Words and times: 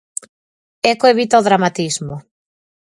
Eco 0.91 1.05
evita 1.13 1.39
o 1.41 1.45
dramatismo. 1.47 2.15